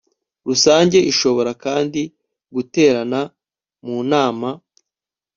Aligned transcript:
rusange 0.47 0.97
ishobora 1.11 1.51
kandi 1.63 2.01
guterana 2.55 3.19
mu 3.85 3.97
nama 4.11 4.49